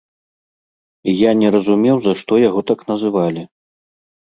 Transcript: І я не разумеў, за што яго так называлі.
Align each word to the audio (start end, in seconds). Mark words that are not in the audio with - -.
І 1.13 1.15
я 1.19 1.31
не 1.43 1.51
разумеў, 1.57 1.95
за 2.07 2.13
што 2.23 2.33
яго 2.47 2.59
так 2.73 2.79
называлі. 2.91 3.41